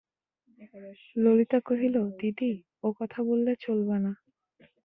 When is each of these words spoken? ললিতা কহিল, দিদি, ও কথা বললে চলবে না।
ললিতা 1.15 1.59
কহিল, 1.67 1.95
দিদি, 2.19 2.51
ও 2.83 2.87
কথা 2.99 3.19
বললে 3.29 3.51
চলবে 3.61 3.97
না। 3.99 4.11